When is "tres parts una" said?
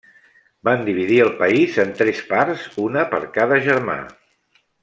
2.01-3.07